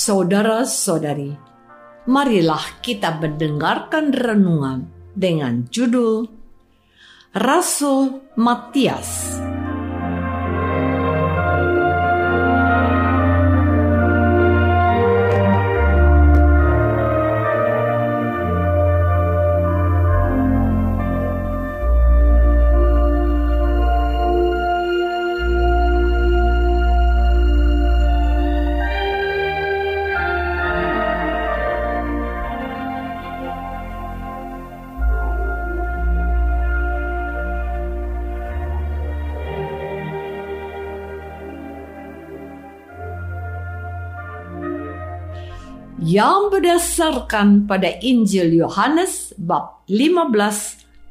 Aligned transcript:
Saudara-saudari, 0.00 1.36
marilah 2.08 2.80
kita 2.80 3.20
mendengarkan 3.20 4.16
renungan 4.16 4.88
dengan 5.12 5.68
judul 5.68 6.24
Rasul 7.36 8.24
Matias. 8.32 9.36
Yang 46.00 46.48
berdasarkan 46.48 47.68
pada 47.68 47.92
Injil 48.00 48.56
Yohanes 48.56 49.36
bab 49.36 49.84
15 49.84 50.32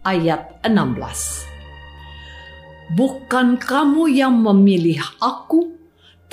ayat 0.02 0.58
16. 0.66 2.98
Bukan 2.98 3.62
kamu 3.62 4.10
yang 4.10 4.34
memilih 4.42 4.98
aku, 5.22 5.78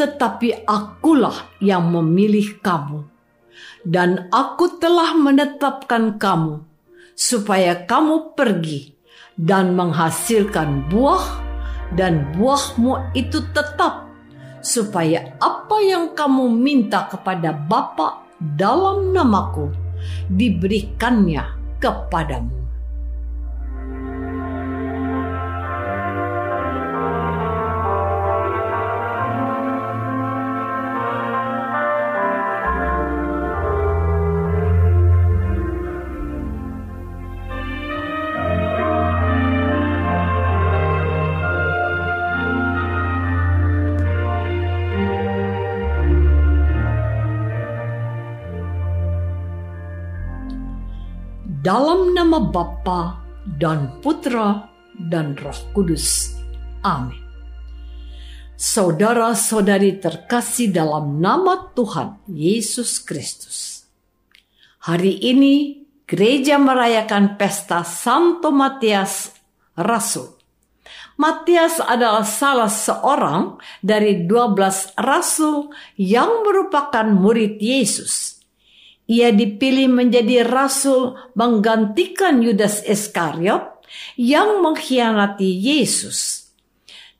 tetapi 0.01 0.65
akulah 0.65 1.53
yang 1.61 1.93
memilih 1.93 2.57
kamu. 2.65 3.05
Dan 3.85 4.33
aku 4.33 4.81
telah 4.81 5.13
menetapkan 5.13 6.17
kamu 6.17 6.65
supaya 7.13 7.85
kamu 7.85 8.33
pergi 8.33 8.97
dan 9.37 9.77
menghasilkan 9.77 10.89
buah 10.89 11.45
dan 11.93 12.33
buahmu 12.35 13.13
itu 13.13 13.45
tetap 13.53 14.09
supaya 14.65 15.37
apa 15.39 15.77
yang 15.85 16.17
kamu 16.17 16.51
minta 16.51 17.07
kepada 17.07 17.55
Bapa 17.55 18.26
dalam 18.41 19.17
namaku 19.17 19.73
diberikannya 20.29 21.45
kepadamu. 21.81 22.66
Dalam 51.67 52.15
nama 52.15 52.39
Bapa 52.39 53.27
dan 53.59 53.99
Putra 53.99 54.71
dan 54.95 55.35
Roh 55.35 55.75
Kudus. 55.75 56.39
Amin. 56.87 57.19
Saudara-saudari 58.55 59.99
terkasih 59.99 60.71
dalam 60.71 61.19
nama 61.19 61.75
Tuhan 61.75 62.23
Yesus 62.31 63.03
Kristus. 63.03 63.83
Hari 64.87 65.19
ini 65.19 65.83
gereja 66.07 66.55
merayakan 66.55 67.35
pesta 67.35 67.83
Santo 67.83 68.55
Matias 68.55 69.35
Rasul. 69.75 70.39
Matias 71.19 71.83
adalah 71.83 72.23
salah 72.23 72.71
seorang 72.71 73.59
dari 73.83 74.23
12 74.23 74.95
rasul 75.03 75.75
yang 75.99 76.47
merupakan 76.47 77.11
murid 77.11 77.59
Yesus 77.59 78.36
ia 79.07 79.31
dipilih 79.31 79.87
menjadi 79.91 80.43
rasul 80.43 81.15
menggantikan 81.39 82.43
Yudas 82.43 82.83
Iskariot 82.83 83.83
yang 84.19 84.63
mengkhianati 84.63 85.47
Yesus. 85.47 86.51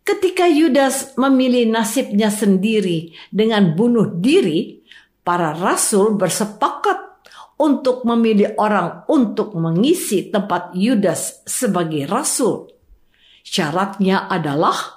Ketika 0.07 0.47
Yudas 0.47 1.19
memilih 1.19 1.67
nasibnya 1.67 2.31
sendiri 2.31 3.11
dengan 3.31 3.75
bunuh 3.75 4.07
diri, 4.19 4.83
para 5.27 5.51
rasul 5.51 6.15
bersepakat 6.15 7.07
untuk 7.59 8.07
memilih 8.07 8.55
orang 8.61 9.03
untuk 9.11 9.59
mengisi 9.59 10.31
tempat 10.31 10.71
Yudas 10.79 11.43
sebagai 11.43 12.07
rasul. 12.07 12.71
Syaratnya 13.43 14.31
adalah 14.31 14.96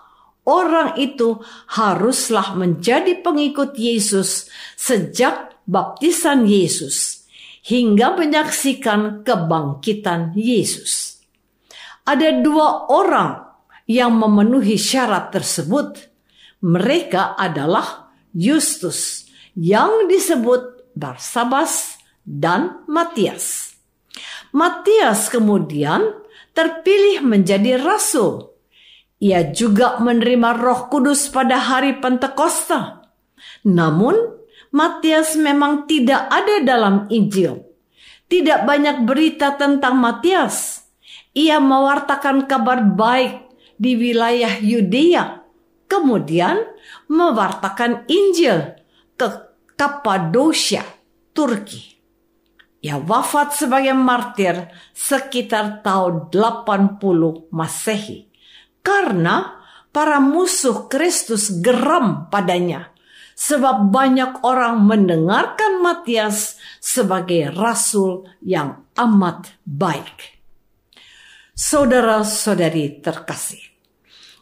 orang 0.50 0.98
itu 0.98 1.38
haruslah 1.69 2.57
menjadi 2.57 3.22
pengikut 3.22 3.78
Yesus 3.78 4.50
sejak 4.74 5.54
baptisan 5.69 6.50
Yesus 6.50 7.30
hingga 7.62 8.18
menyaksikan 8.18 9.22
kebangkitan 9.22 10.34
Yesus. 10.34 11.22
Ada 12.10 12.42
dua 12.42 12.90
orang 12.90 13.46
yang 13.86 14.18
memenuhi 14.18 14.81
syarat 14.81 15.30
tersebut. 15.30 16.10
Mereka 16.66 17.38
adalah 17.38 18.10
Justus 18.34 19.30
yang 19.54 20.10
disebut 20.10 20.92
Barsabas 20.98 22.01
dan 22.25 22.84
Matias. 22.90 23.78
Matias 24.51 25.30
kemudian 25.30 26.25
terpilih 26.57 27.22
menjadi 27.24 27.80
rasul. 27.80 28.49
Ia 29.19 29.51
juga 29.51 30.00
menerima 30.00 30.56
Roh 30.56 30.88
Kudus 30.88 31.27
pada 31.27 31.60
hari 31.60 32.00
Pentakosta. 32.00 33.04
Namun, 33.68 34.16
Matias 34.71 35.36
memang 35.36 35.92
tidak 35.92 36.31
ada 36.31 36.63
dalam 36.63 36.95
Injil. 37.12 37.68
Tidak 38.31 38.63
banyak 38.63 39.04
berita 39.04 39.60
tentang 39.60 40.00
Matias. 40.00 40.88
Ia 41.36 41.60
mewartakan 41.60 42.48
kabar 42.48 42.80
baik 42.80 43.51
di 43.75 44.00
wilayah 44.00 44.56
Yudea, 44.56 45.44
kemudian 45.92 46.63
mewartakan 47.12 48.07
Injil 48.07 48.80
ke 49.19 49.27
Kapadosia, 49.75 50.88
Turki. 51.36 52.00
Ia 52.80 52.95
wafat 52.95 53.51
sebagai 53.51 53.92
martir 53.92 54.72
sekitar 54.95 55.83
tahun 55.83 56.31
80 56.31 57.51
Masehi 57.51 58.28
karena 58.81 59.59
para 59.89 60.21
musuh 60.21 60.87
Kristus 60.87 61.49
geram 61.61 62.29
padanya, 62.29 62.93
sebab 63.39 63.89
banyak 63.89 64.43
orang 64.43 64.83
mendengarkan 64.83 65.79
Matias 65.79 66.59
sebagai 66.83 67.55
rasul 67.55 68.27
yang 68.43 68.83
amat 68.99 69.55
baik. 69.63 70.39
Saudara-saudari 71.55 73.03
terkasih, 73.03 73.69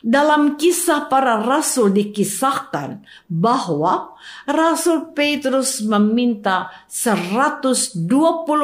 dalam 0.05 0.55
kisah 0.61 1.09
para 1.09 1.41
rasul 1.41 1.89
dikisahkan 1.89 3.01
bahwa 3.25 4.13
Rasul 4.45 5.11
Petrus 5.17 5.81
meminta 5.81 6.69
120 6.85 8.05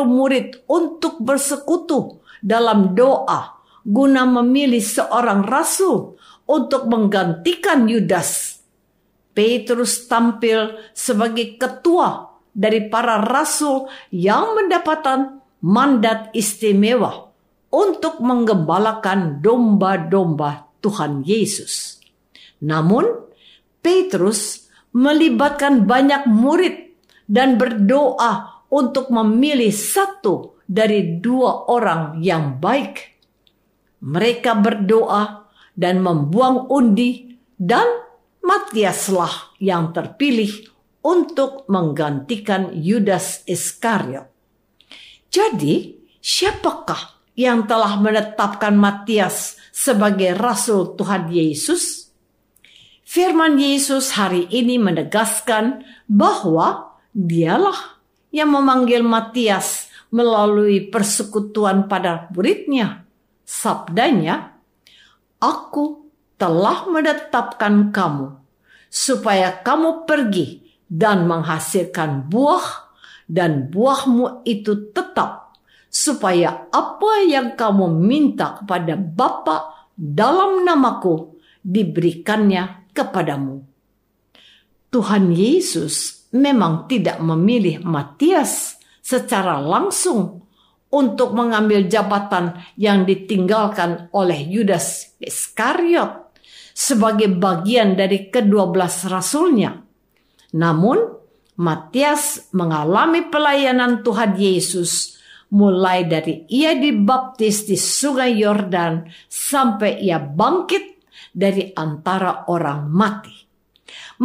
murid 0.05 0.61
untuk 0.69 1.17
bersekutu 1.19 2.21
dalam 2.37 2.93
doa 2.93 3.52
guna 3.83 4.23
memilih 4.23 4.81
seorang 4.81 5.43
rasul 5.43 6.15
untuk 6.47 6.87
menggantikan 6.87 7.87
Yudas. 7.87 8.59
Petrus 9.33 10.05
tampil 10.05 10.77
sebagai 10.93 11.57
ketua 11.57 12.37
dari 12.53 12.85
para 12.87 13.17
rasul 13.19 13.89
yang 14.13 14.53
mendapatkan 14.53 15.41
mandat 15.65 16.29
istimewa 16.37 17.33
untuk 17.73 18.21
menggembalakan 18.21 19.41
domba-domba 19.41 20.69
Tuhan 20.77 21.25
Yesus. 21.25 21.97
Namun, 22.61 23.09
Petrus 23.81 24.69
melibatkan 24.93 25.89
banyak 25.89 26.29
murid 26.29 26.93
dan 27.25 27.57
berdoa 27.57 28.61
untuk 28.69 29.09
memilih 29.09 29.73
satu 29.73 30.61
dari 30.69 31.17
dua 31.17 31.65
orang 31.73 32.21
yang 32.21 32.61
baik 32.61 33.12
mereka 34.03 34.51
berdoa 34.59 35.47
dan 35.73 36.03
membuang 36.03 36.67
undi 36.67 37.39
dan 37.55 38.03
Matiaslah 38.43 39.55
yang 39.63 39.95
terpilih 39.95 40.67
untuk 40.99 41.63
menggantikan 41.71 42.75
Yudas 42.75 43.47
Iskariot. 43.47 44.27
Jadi, 45.31 45.95
siapakah 46.19 47.23
yang 47.39 47.63
telah 47.63 47.95
menetapkan 48.03 48.75
Matias 48.75 49.55
sebagai 49.71 50.35
rasul 50.35 50.99
Tuhan 50.99 51.31
Yesus? 51.31 52.11
Firman 53.07 53.55
Yesus 53.55 54.19
hari 54.19 54.51
ini 54.51 54.75
menegaskan 54.75 55.87
bahwa 56.11 56.99
dialah 57.15 58.03
yang 58.35 58.51
memanggil 58.51 59.07
Matias 59.07 59.87
melalui 60.11 60.91
persekutuan 60.91 61.87
pada 61.87 62.27
muridnya 62.35 63.02
Sabdanya, 63.43 64.53
Aku 65.43 66.07
telah 66.39 66.87
menetapkan 66.87 67.91
kamu 67.91 68.39
supaya 68.87 69.59
kamu 69.59 70.07
pergi 70.07 70.63
dan 70.87 71.27
menghasilkan 71.27 72.31
buah 72.31 72.95
dan 73.27 73.67
buahmu 73.67 74.47
itu 74.47 74.93
tetap 74.95 75.59
supaya 75.91 76.71
apa 76.71 77.27
yang 77.27 77.59
kamu 77.59 77.91
minta 77.91 78.61
kepada 78.63 78.95
Bapa 78.95 79.89
dalam 79.99 80.63
namaku 80.63 81.35
diberikannya 81.59 82.91
kepadamu. 82.95 83.67
Tuhan 84.93 85.33
Yesus 85.33 86.29
memang 86.31 86.85
tidak 86.87 87.19
memilih 87.19 87.81
Matias 87.83 88.77
secara 89.03 89.57
langsung 89.59 90.42
untuk 90.93 91.33
mengambil 91.33 91.89
jabatan 91.89 92.53
yang 92.77 93.03
ditinggalkan 93.03 94.13
oleh 94.13 94.37
Yudas 94.45 95.17
Iskariot 95.17 96.29
sebagai 96.77 97.33
bagian 97.33 97.97
dari 97.97 98.29
kedua 98.29 98.69
belas 98.69 99.01
rasulnya. 99.09 99.81
Namun, 100.53 101.25
Matias 101.53 102.49
mengalami 102.53 103.29
pelayanan 103.29 104.01
Tuhan 104.01 104.33
Yesus 104.37 105.21
mulai 105.53 106.01
dari 106.09 106.49
ia 106.49 106.73
dibaptis 106.73 107.69
di 107.69 107.77
sungai 107.77 108.33
Yordan 108.41 109.05
sampai 109.29 110.01
ia 110.01 110.17
bangkit 110.17 111.05
dari 111.29 111.69
antara 111.77 112.49
orang 112.49 112.89
mati. 112.89 113.37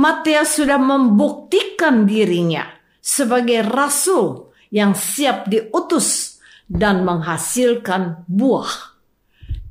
Matias 0.01 0.57
sudah 0.57 0.81
membuktikan 0.81 2.09
dirinya 2.09 2.65
sebagai 2.97 3.61
rasul 3.61 4.57
yang 4.73 4.97
siap 4.97 5.53
diutus 5.53 6.38
dan 6.69 7.03
menghasilkan 7.03 8.29
buah. 8.29 9.01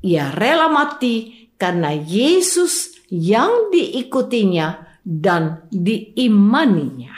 Ia 0.02 0.34
rela 0.34 0.68
mati 0.68 1.50
karena 1.56 1.94
Yesus 1.94 2.98
yang 3.14 3.70
diikutinya 3.70 5.00
dan 5.06 5.70
diimaninya. 5.70 7.14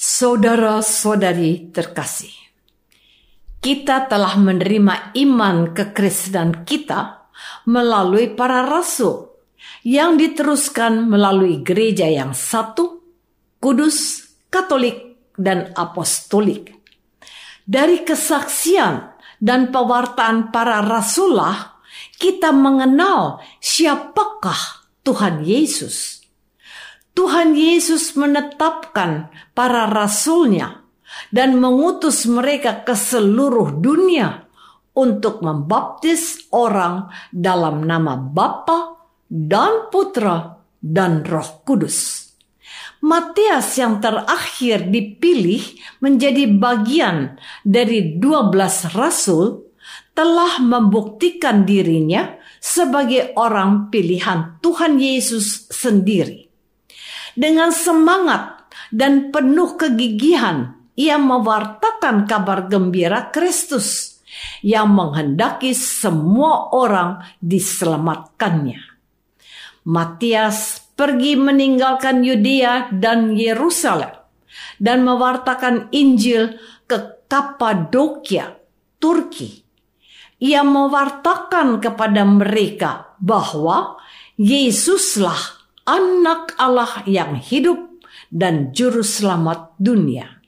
Saudara-saudari 0.00 1.68
terkasih, 1.76 2.32
kita 3.60 4.08
telah 4.08 4.40
menerima 4.40 5.12
iman 5.20 5.76
kekristenan 5.76 6.64
kita 6.64 7.28
melalui 7.68 8.32
para 8.32 8.64
rasul 8.64 9.28
yang 9.84 10.16
diteruskan 10.16 11.04
melalui 11.04 11.60
gereja 11.60 12.08
yang 12.08 12.32
satu, 12.32 13.04
kudus, 13.60 14.28
katolik, 14.48 15.20
dan 15.36 15.72
apostolik 15.76 16.79
dari 17.70 18.02
kesaksian 18.02 19.14
dan 19.38 19.70
pewartaan 19.70 20.50
para 20.50 20.82
rasulah, 20.82 21.78
kita 22.18 22.50
mengenal 22.50 23.38
siapakah 23.62 24.90
Tuhan 25.06 25.46
Yesus. 25.46 26.26
Tuhan 27.14 27.54
Yesus 27.54 28.18
menetapkan 28.18 29.30
para 29.54 29.86
rasulnya 29.86 30.82
dan 31.30 31.62
mengutus 31.62 32.26
mereka 32.26 32.82
ke 32.82 32.94
seluruh 32.98 33.78
dunia 33.78 34.50
untuk 34.94 35.38
membaptis 35.42 36.50
orang 36.50 37.06
dalam 37.30 37.86
nama 37.86 38.18
Bapa 38.18 38.98
dan 39.30 39.90
Putra 39.94 40.58
dan 40.82 41.22
Roh 41.22 41.62
Kudus. 41.62 42.29
Matias 43.00 43.80
yang 43.80 43.96
terakhir 43.96 44.92
dipilih 44.92 45.64
menjadi 46.04 46.44
bagian 46.52 47.40
dari 47.64 48.20
12 48.20 48.92
rasul 48.92 49.72
telah 50.12 50.60
membuktikan 50.60 51.64
dirinya 51.64 52.36
sebagai 52.60 53.32
orang 53.40 53.88
pilihan 53.88 54.60
Tuhan 54.60 55.00
Yesus 55.00 55.72
sendiri. 55.72 56.52
Dengan 57.32 57.72
semangat 57.72 58.68
dan 58.92 59.32
penuh 59.32 59.80
kegigihan, 59.80 60.76
ia 60.92 61.16
mewartakan 61.16 62.28
kabar 62.28 62.68
gembira 62.68 63.32
Kristus 63.32 64.20
yang 64.60 64.92
menghendaki 64.92 65.72
semua 65.72 66.68
orang 66.76 67.24
diselamatkannya. 67.40 68.80
Matias 69.88 70.79
pergi 71.00 71.32
meninggalkan 71.32 72.20
Yudea 72.20 72.92
dan 72.92 73.32
Yerusalem 73.32 74.12
dan 74.76 75.00
mewartakan 75.08 75.88
Injil 75.96 76.60
ke 76.84 77.24
Kapadokia, 77.24 78.60
Turki. 79.00 79.64
Ia 80.44 80.60
mewartakan 80.60 81.80
kepada 81.80 82.28
mereka 82.28 83.16
bahwa 83.16 83.96
Yesuslah 84.36 85.64
anak 85.88 86.52
Allah 86.60 87.00
yang 87.08 87.32
hidup 87.40 88.04
dan 88.28 88.76
juru 88.76 89.00
selamat 89.00 89.72
dunia. 89.80 90.44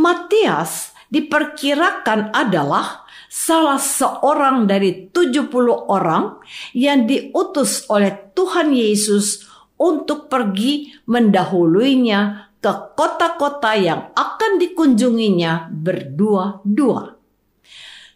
Matias 0.00 0.96
diperkirakan 1.12 2.32
adalah 2.32 3.04
salah 3.28 3.80
seorang 3.80 4.64
dari 4.64 5.12
70 5.12 5.52
orang 5.88 6.40
yang 6.72 7.04
diutus 7.04 7.84
oleh 7.92 8.32
Tuhan 8.36 8.72
Yesus 8.72 9.55
untuk 9.76 10.32
pergi 10.32 10.92
mendahuluinya 11.08 12.52
ke 12.60 12.72
kota-kota 12.96 13.76
yang 13.76 14.10
akan 14.16 14.58
dikunjunginya 14.58 15.68
berdua-dua. 15.70 17.14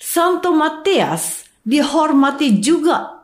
Santo 0.01 0.51
Matias 0.57 1.45
dihormati 1.63 2.59
juga 2.59 3.21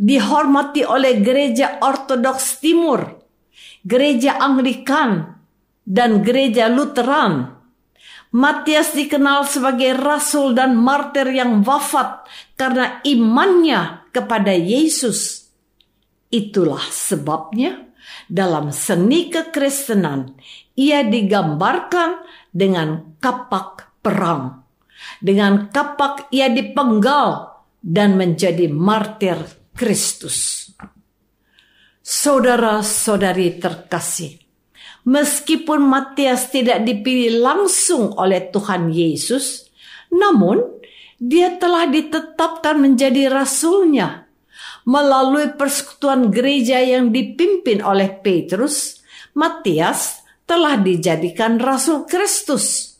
dihormati 0.00 0.80
oleh 0.80 1.20
gereja 1.20 1.76
Ortodoks 1.84 2.64
Timur, 2.64 3.04
gereja 3.84 4.40
Anglikan, 4.40 5.36
dan 5.84 6.24
gereja 6.24 6.72
Lutheran. 6.72 7.60
Matias 8.30 8.94
dikenal 8.96 9.44
sebagai 9.44 9.92
rasul 9.98 10.54
dan 10.56 10.78
martir 10.78 11.28
yang 11.34 11.60
wafat 11.66 12.24
karena 12.54 13.02
imannya 13.04 14.08
kepada 14.14 14.54
Yesus. 14.54 15.49
Itulah 16.30 16.86
sebabnya 16.94 17.90
dalam 18.30 18.70
seni 18.70 19.26
kekristenan 19.28 20.38
ia 20.78 21.02
digambarkan 21.02 22.22
dengan 22.54 23.18
kapak 23.18 23.98
perang. 23.98 24.62
Dengan 25.18 25.68
kapak 25.74 26.30
ia 26.30 26.46
dipenggal 26.46 27.60
dan 27.82 28.14
menjadi 28.14 28.70
martir 28.70 29.36
Kristus. 29.74 30.70
Saudara-saudari 32.00 33.58
terkasih, 33.58 34.38
meskipun 35.06 35.82
Matias 35.82 36.50
tidak 36.54 36.86
dipilih 36.86 37.42
langsung 37.42 38.14
oleh 38.14 38.50
Tuhan 38.54 38.90
Yesus, 38.94 39.70
namun 40.14 40.62
dia 41.20 41.58
telah 41.58 41.86
ditetapkan 41.90 42.80
menjadi 42.80 43.28
rasulnya 43.28 44.29
melalui 44.84 45.56
persekutuan 45.56 46.32
gereja 46.32 46.80
yang 46.80 47.12
dipimpin 47.12 47.84
oleh 47.84 48.08
Petrus. 48.20 49.00
Matias 49.36 50.24
telah 50.48 50.80
dijadikan 50.80 51.62
rasul 51.62 52.08
Kristus. 52.08 52.98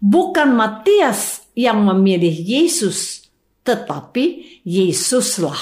Bukan 0.00 0.56
Matias 0.56 1.44
yang 1.52 1.84
memilih 1.84 2.32
Yesus, 2.32 3.28
tetapi 3.60 4.60
Yesuslah 4.64 5.60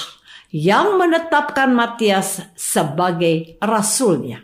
yang 0.49 0.97
menetapkan 0.97 1.69
Matias 1.75 2.41
sebagai 2.55 3.59
rasulnya. 3.59 4.41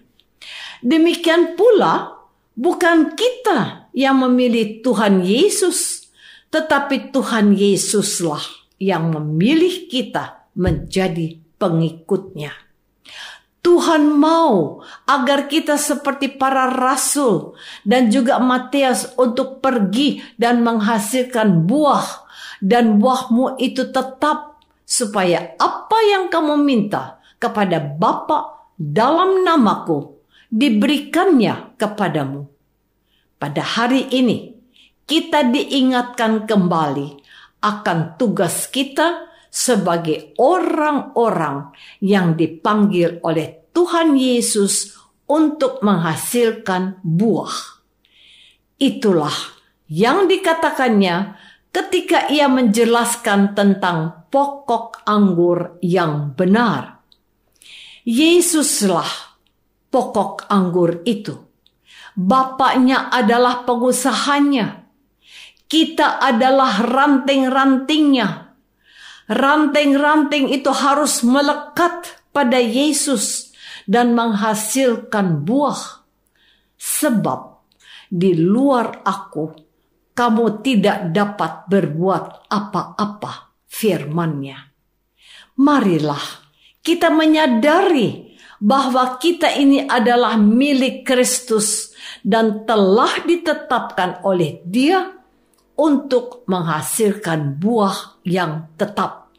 Demikian 0.84 1.58
pula, 1.58 2.22
bukan 2.54 3.16
kita 3.18 3.90
yang 3.96 4.22
memilih 4.22 4.84
Tuhan 4.84 5.24
Yesus, 5.24 6.12
tetapi 6.52 7.10
Tuhan 7.10 7.58
Yesuslah 7.58 8.44
yang 8.78 9.16
memilih 9.16 9.88
kita 9.90 10.45
menjadi 10.56 11.40
pengikutnya. 11.60 12.52
Tuhan 13.66 14.14
mau 14.14 14.86
agar 15.10 15.50
kita 15.50 15.74
seperti 15.82 16.38
para 16.38 16.70
rasul 16.70 17.58
dan 17.82 18.14
juga 18.14 18.38
Matias 18.38 19.10
untuk 19.18 19.58
pergi 19.58 20.22
dan 20.38 20.62
menghasilkan 20.62 21.66
buah 21.66 22.06
dan 22.62 23.02
buahmu 23.02 23.58
itu 23.58 23.90
tetap 23.90 24.62
supaya 24.86 25.58
apa 25.58 25.98
yang 26.14 26.30
kamu 26.30 26.62
minta 26.62 27.18
kepada 27.42 27.82
Bapa 27.82 28.70
dalam 28.78 29.42
namaku 29.42 30.14
diberikannya 30.54 31.74
kepadamu. 31.82 32.46
Pada 33.42 33.66
hari 33.66 34.08
ini, 34.14 34.56
kita 35.10 35.42
diingatkan 35.42 36.46
kembali 36.46 37.18
akan 37.66 37.98
tugas 38.22 38.70
kita 38.70 39.26
sebagai 39.56 40.36
orang-orang 40.36 41.72
yang 42.04 42.36
dipanggil 42.36 43.24
oleh 43.24 43.72
Tuhan 43.72 44.20
Yesus 44.20 44.92
untuk 45.32 45.80
menghasilkan 45.80 47.00
buah. 47.00 47.80
Itulah 48.76 49.32
yang 49.88 50.28
dikatakannya 50.28 51.40
ketika 51.72 52.28
ia 52.28 52.52
menjelaskan 52.52 53.56
tentang 53.56 54.28
pokok 54.28 55.08
anggur 55.08 55.80
yang 55.80 56.36
benar. 56.36 57.00
Yesuslah 58.04 59.08
pokok 59.88 60.52
anggur 60.52 61.00
itu. 61.08 61.40
Bapaknya 62.16 63.08
adalah 63.08 63.64
pengusahanya. 63.64 64.88
Kita 65.66 66.20
adalah 66.20 66.80
ranting-rantingnya. 66.86 68.45
Ranting-ranting 69.26 70.54
itu 70.54 70.70
harus 70.70 71.26
melekat 71.26 72.22
pada 72.30 72.62
Yesus 72.62 73.50
dan 73.90 74.14
menghasilkan 74.14 75.42
buah. 75.42 76.06
Sebab 76.78 77.42
di 78.06 78.38
luar 78.38 79.02
aku 79.02 79.50
kamu 80.14 80.46
tidak 80.62 81.10
dapat 81.10 81.66
berbuat 81.66 82.48
apa-apa 82.48 83.58
firmannya. 83.66 84.58
Marilah 85.58 86.46
kita 86.86 87.10
menyadari 87.10 88.38
bahwa 88.62 89.18
kita 89.20 89.58
ini 89.58 89.84
adalah 89.84 90.38
milik 90.38 91.04
Kristus 91.04 91.92
dan 92.24 92.64
telah 92.64 93.26
ditetapkan 93.26 94.24
oleh 94.24 94.64
dia 94.64 95.12
untuk 95.76 96.48
menghasilkan 96.48 97.60
buah 97.60 98.24
yang 98.24 98.72
tetap. 98.80 99.32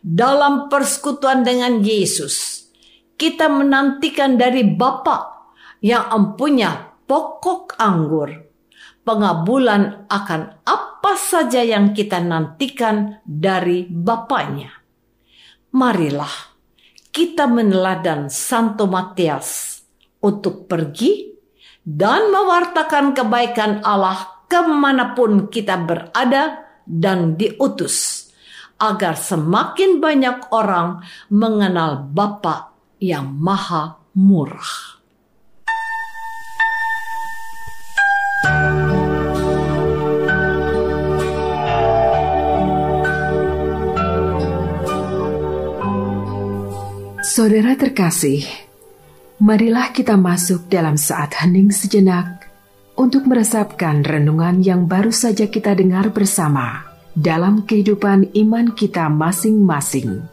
Dalam 0.00 0.72
persekutuan 0.72 1.44
dengan 1.44 1.84
Yesus, 1.84 2.66
kita 3.20 3.52
menantikan 3.52 4.40
dari 4.40 4.64
Bapa 4.64 5.52
yang 5.84 6.08
empunya 6.08 6.96
pokok 7.04 7.76
anggur 7.76 8.50
pengabulan 9.04 10.06
akan 10.06 10.62
apa 10.64 11.12
saja 11.16 11.64
yang 11.64 11.96
kita 11.96 12.20
nantikan 12.20 13.18
dari 13.26 13.88
Bapaknya. 13.88 14.70
Marilah 15.74 16.30
kita 17.10 17.50
meneladan 17.50 18.30
Santo 18.30 18.86
Matias 18.86 19.82
untuk 20.22 20.70
pergi 20.70 21.34
dan 21.82 22.30
mewartakan 22.30 23.10
kebaikan 23.16 23.82
Allah 23.82 24.39
ke 24.50 24.60
mana 24.66 25.14
pun 25.14 25.46
kita 25.46 25.78
berada 25.78 26.66
dan 26.82 27.38
diutus, 27.38 28.26
agar 28.82 29.14
semakin 29.14 30.02
banyak 30.02 30.50
orang 30.50 31.06
mengenal 31.30 32.02
Bapa 32.10 32.74
yang 32.98 33.30
Maha 33.30 34.02
Murah. 34.18 34.98
Saudara 47.22 47.78
terkasih, 47.78 48.42
marilah 49.38 49.94
kita 49.94 50.18
masuk 50.18 50.66
dalam 50.66 50.98
saat 50.98 51.38
hening 51.38 51.70
sejenak 51.70 52.49
untuk 52.98 53.26
meresapkan 53.28 54.02
renungan 54.02 54.64
yang 54.64 54.90
baru 54.90 55.14
saja 55.14 55.46
kita 55.46 55.76
dengar 55.76 56.10
bersama 56.10 56.90
dalam 57.14 57.66
kehidupan 57.66 58.32
iman 58.34 58.72
kita 58.74 59.06
masing-masing. 59.10 60.24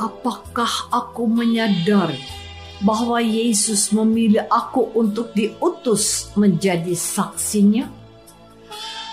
Apakah 0.00 0.88
aku 0.88 1.28
menyadari 1.28 2.39
bahwa 2.80 3.20
Yesus 3.20 3.92
memilih 3.92 4.48
aku 4.48 4.92
untuk 4.96 5.32
diutus 5.36 6.32
menjadi 6.36 6.96
saksinya? 6.96 7.88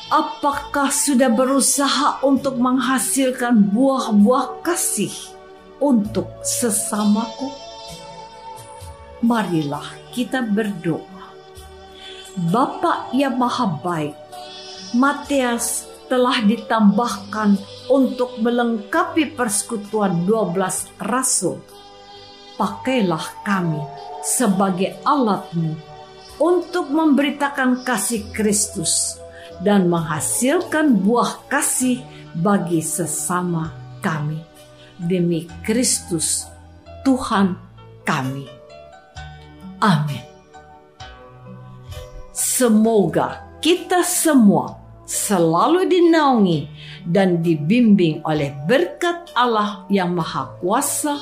Apakah 0.07 0.87
sudah 0.87 1.27
berusaha 1.27 2.23
untuk 2.23 2.55
menghasilkan 2.55 3.75
buah-buah 3.75 4.63
kasih 4.63 5.11
untuk 5.83 6.31
sesamaku? 6.47 7.51
Marilah 9.19 9.83
kita 10.15 10.47
berdoa. 10.47 11.35
Bapa 12.37 13.11
yang 13.11 13.35
maha 13.35 13.67
baik, 13.83 14.15
Matias 14.95 15.89
telah 16.07 16.39
ditambahkan 16.39 17.59
untuk 17.91 18.39
melengkapi 18.39 19.35
persekutuan 19.35 20.23
12 20.23 20.87
rasul. 21.03 21.59
Pakailah 22.57 23.45
kami 23.45 23.79
sebagai 24.25 24.97
alatmu 25.05 25.77
untuk 26.41 26.89
memberitakan 26.89 27.85
kasih 27.85 28.25
Kristus 28.33 29.21
dan 29.61 29.89
menghasilkan 29.89 30.97
buah 31.01 31.45
kasih 31.49 32.01
bagi 32.33 32.81
sesama 32.81 33.73
kami. 34.01 34.41
Demi 34.97 35.45
Kristus, 35.61 36.49
Tuhan 37.05 37.53
kami. 38.01 38.49
Amin. 39.77 40.25
Semoga 42.33 43.45
kita 43.61 44.01
semua 44.01 44.81
selalu 45.05 45.85
dinaungi 45.85 46.59
dan 47.05 47.45
dibimbing 47.45 48.25
oleh 48.25 48.51
berkat 48.65 49.29
Allah 49.37 49.85
yang 49.93 50.17
Maha 50.17 50.57
Kuasa, 50.57 51.21